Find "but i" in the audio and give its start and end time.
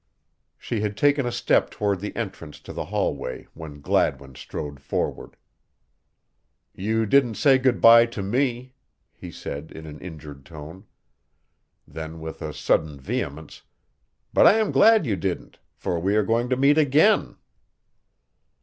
14.33-14.53